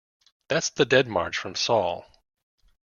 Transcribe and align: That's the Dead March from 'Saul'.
That's 0.47 0.71
the 0.71 0.83
Dead 0.85 1.07
March 1.07 1.37
from 1.37 1.53
'Saul'. 1.53 2.07